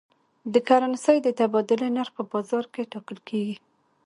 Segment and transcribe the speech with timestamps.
[0.53, 3.55] د کرنسۍ د تبادلې نرخ په بازار کې ټاکل کېږي.